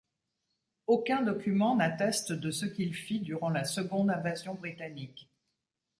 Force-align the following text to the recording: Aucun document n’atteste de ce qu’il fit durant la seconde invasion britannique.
Aucun 0.87 1.21
document 1.21 1.75
n’atteste 1.75 2.31
de 2.31 2.49
ce 2.49 2.65
qu’il 2.65 2.95
fit 2.95 3.19
durant 3.19 3.49
la 3.51 3.65
seconde 3.65 4.09
invasion 4.09 4.55
britannique. 4.55 5.29